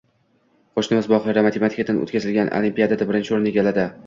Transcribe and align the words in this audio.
“Qo‘shnimiz 0.79 1.09
Mohira 1.11 1.43
matematikadan 1.49 2.01
o‘tkazilgan 2.07 2.51
olimpiadada 2.63 3.09
birinchi 3.13 3.39
o‘rinni 3.39 3.55
egalladi 3.57 3.89